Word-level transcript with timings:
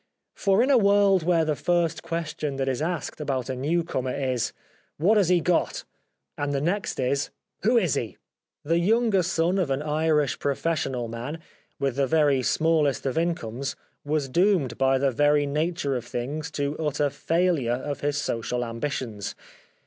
For 0.33 0.63
in 0.63 0.71
a 0.71 0.79
world 0.79 1.21
where 1.21 1.45
the 1.45 1.55
first 1.55 2.01
question 2.01 2.55
that 2.55 2.67
is 2.67 2.81
asked 2.81 3.21
about 3.21 3.51
a 3.51 3.55
new 3.55 3.83
comer 3.83 4.11
is:" 4.15 4.51
What 4.97 5.15
has 5.15 5.29
he 5.29 5.41
got?" 5.41 5.83
and 6.39 6.53
the 6.53 6.59
next 6.59 6.99
is:" 6.99 7.29
Who 7.61 7.77
is 7.77 7.93
he?" 7.93 8.17
the 8.65 8.79
younger 8.79 9.21
son 9.21 9.59
of 9.59 9.69
an 9.69 9.83
Irish 9.83 10.39
professional 10.39 11.07
man, 11.07 11.37
with 11.79 11.97
the 11.97 12.07
very 12.07 12.41
smallest 12.41 13.05
of 13.05 13.15
incomes 13.15 13.75
was 14.03 14.27
doomed 14.27 14.75
by 14.79 14.97
the 14.97 15.11
very 15.11 15.45
nature 15.45 15.95
of 15.95 16.03
things 16.05 16.49
to 16.53 16.75
utter 16.79 17.11
failure 17.11 17.73
of 17.75 17.99
his 17.99 18.17
social 18.17 18.65
ambitions. 18.65 19.35